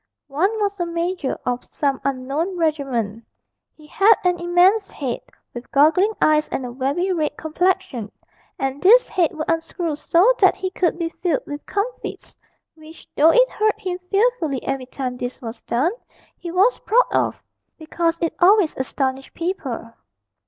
One 0.29 0.49
was 0.59 0.79
a 0.79 0.85
major 0.87 1.37
of 1.45 1.63
some 1.63 2.01
unknown 2.03 2.57
regiment; 2.57 3.23
he 3.77 3.85
had 3.85 4.15
an 4.23 4.39
immense 4.39 4.89
head, 4.89 5.19
with 5.53 5.69
goggling 5.69 6.13
eyes 6.19 6.47
and 6.47 6.65
a 6.65 6.71
very 6.71 7.13
red 7.13 7.37
complexion, 7.37 8.11
and 8.57 8.81
this 8.81 9.07
head 9.07 9.31
would 9.35 9.47
unscrew 9.47 9.95
so 9.95 10.33
that 10.39 10.55
he 10.55 10.71
could 10.71 10.97
be 10.97 11.09
filled 11.09 11.45
with 11.45 11.63
comfits, 11.67 12.35
which, 12.73 13.07
though 13.15 13.29
it 13.31 13.51
hurt 13.51 13.79
him 13.79 13.99
fearfully 14.09 14.63
every 14.65 14.87
time 14.87 15.17
this 15.17 15.39
was 15.39 15.61
done, 15.61 15.91
he 16.35 16.49
was 16.51 16.79
proud 16.79 17.05
of, 17.11 17.43
because 17.77 18.17
it 18.23 18.33
always 18.39 18.75
astonished 18.77 19.35
people. 19.35 19.93